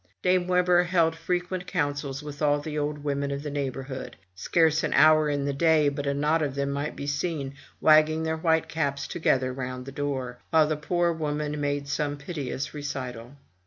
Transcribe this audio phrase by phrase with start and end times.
[0.23, 4.95] Dame Webber held frequent councils with all the old women of the neighborhood; scarce an
[4.95, 8.67] hour in the day but a knot of them might be seen wagging their white
[8.67, 13.35] caps together round her door, while the poor woman made some piteous recital.